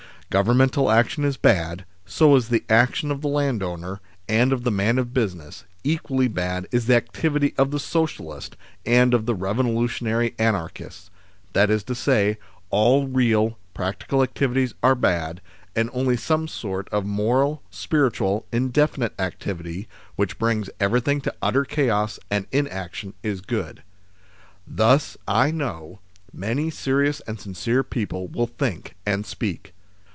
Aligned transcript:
"Governmental 0.41 0.89
action 0.89 1.25
is 1.25 1.35
bad, 1.35 1.83
so 2.05 2.37
is 2.37 2.47
the 2.47 2.63
action 2.69 3.11
of 3.11 3.19
the 3.19 3.27
landowner, 3.27 3.99
and 4.29 4.53
of 4.53 4.63
the 4.63 4.71
man 4.71 4.97
of 4.97 5.13
business; 5.13 5.65
equally 5.83 6.29
bad 6.29 6.69
is 6.71 6.85
the 6.85 6.95
activity 6.95 7.53
of 7.57 7.71
the 7.71 7.81
socialist, 7.81 8.55
and 8.85 9.13
of 9.13 9.25
the 9.25 9.35
revolutionary 9.35 10.33
anarchists; 10.39 11.09
that 11.51 11.69
is 11.69 11.83
to 11.83 11.93
say, 11.93 12.37
all 12.69 13.07
real, 13.09 13.57
practical 13.73 14.23
activities 14.23 14.73
are 14.81 14.95
bad, 14.95 15.41
and 15.75 15.89
only 15.91 16.15
some 16.15 16.47
sort 16.47 16.87
of 16.93 17.05
moral, 17.05 17.61
spiritual, 17.69 18.45
indefinite 18.53 19.11
activity, 19.19 19.85
which 20.15 20.39
brings 20.39 20.69
everything 20.79 21.19
to 21.19 21.35
utter 21.41 21.65
chaos 21.65 22.19
and 22.29 22.47
inaction, 22.53 23.13
is 23.21 23.41
good." 23.41 23.83
Thus, 24.65 25.17
I 25.27 25.51
know, 25.51 25.99
many 26.31 26.69
serious 26.69 27.19
and 27.27 27.37
sincere 27.37 27.83
people 27.83 28.29
will 28.29 28.47
think 28.47 28.95
and 29.05 29.25
speak 29.25 29.73